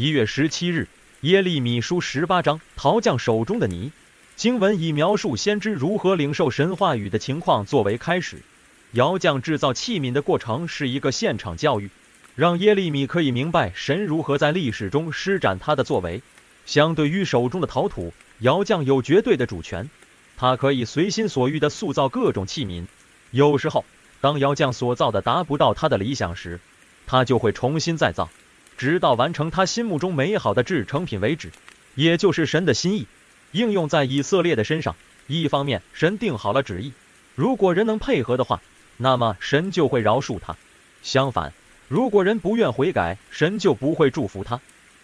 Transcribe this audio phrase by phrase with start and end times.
[0.00, 0.88] 一月十七日，
[1.20, 3.92] 耶利米书十八章，陶匠手中的泥。
[4.34, 8.40] 经文以描述先知如何领受神话语的情况作为开始。
[8.92, 11.90] 窑匠制造器皿的过程是一个现场教育，
[12.34, 16.22] 让耶利米可以明白神如何在历史中施展他的作为。
[16.64, 19.90] 相对于手中的陶土，窑匠有绝对的主权，
[20.38, 22.86] 他可以随心所欲地塑造各种器皿。
[23.32, 23.84] 有时候，
[24.22, 26.58] 当窑匠所造的达不到他的理想时，
[27.06, 28.30] 他就会重新再造。
[28.80, 31.50] 直到完成他心目中美好的制成品为止，
[31.96, 33.06] 也就是神的心意
[33.52, 34.96] 应用在以色列的身上。
[35.26, 36.94] 一方面，神定好了旨意，
[37.34, 38.62] 如果人能配合的话，
[38.96, 40.54] 那么神就会饶恕他；
[41.02, 41.52] 相反，
[41.88, 44.58] 如果人不愿悔改，神就不会祝福他。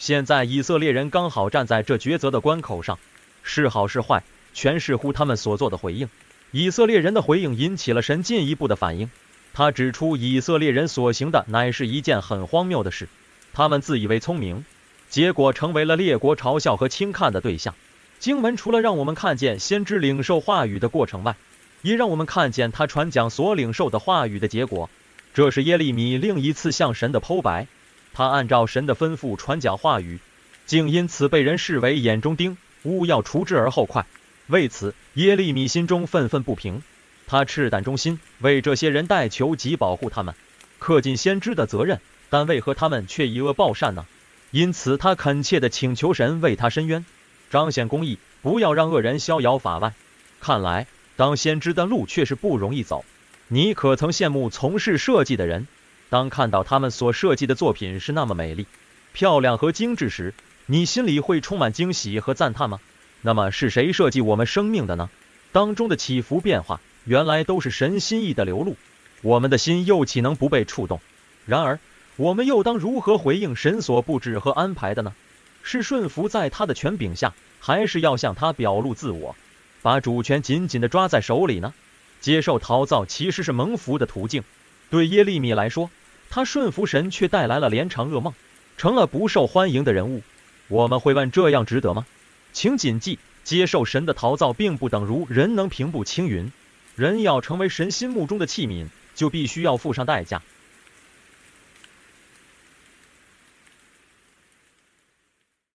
[0.00, 2.98] 现在以色列人刚好站在这抉择的关口上，
[3.44, 6.08] 是好是坏，全视乎他们所做的回应。
[6.50, 9.08] 以色列人的回应引起了神进一步的反应，
[9.52, 13.08] 他指出以色列人所行的乃是一件很荒谬的事。
[13.52, 14.64] 他们自以为聪明，
[15.08, 17.74] 结果成为了列国嘲笑和轻看的对象。
[18.18, 21.36] 经文除了让我们看见先知领受话语的过程外，
[21.82, 24.90] 也让我们看见他传讲所领受的话语的结果。
[25.32, 27.66] 这是耶利米另一次向神的剖白。
[28.12, 30.18] 他按照神的吩咐传讲话语，
[30.66, 34.04] 竟因此被人视为眼中钉，务要除之而后快。
[34.48, 36.82] 为此，耶利米心中愤愤不平。
[37.26, 40.34] 他赤胆忠心，为这些人代求及保护他们，
[40.80, 42.00] 恪尽先知的责任。
[42.30, 44.06] 但为何他们却以恶报善呢？
[44.52, 47.04] 因此，他恳切地请求神为他伸冤，
[47.50, 49.92] 彰显公义，不要让恶人逍遥法外。
[50.40, 50.86] 看来，
[51.16, 53.04] 当先知的路却是不容易走。
[53.48, 55.66] 你可曾羡慕从事设计的人？
[56.08, 58.66] 当看到他们所设计的作品是那么美丽、
[59.12, 60.34] 漂亮和精致时，
[60.66, 62.80] 你心里会充满惊喜和赞叹吗？
[63.22, 65.10] 那么，是谁设计我们生命的呢？
[65.52, 68.76] 当中的起伏变化，原来都是神心意的流露。
[69.22, 71.00] 我们的心又岂能不被触动？
[71.44, 71.78] 然而，
[72.20, 75.14] 我们又当如何回应神所布置和安排的呢？
[75.62, 79.34] 是顺服在他的权柄下，还是要向他表露自我，
[79.80, 81.72] 把主权紧紧地抓在手里呢？
[82.20, 84.44] 接受陶造其实是蒙福的途径。
[84.90, 85.90] 对耶利米来说，
[86.28, 88.34] 他顺服神却带来了连场噩梦，
[88.76, 90.20] 成了不受欢迎的人物。
[90.68, 92.04] 我们会问：这样值得吗？
[92.52, 96.52] 请谨记，接受神的陶造并不等如人能平步青云。
[96.96, 100.42] 人要成为神心目中的器皿，就必须要付上代价。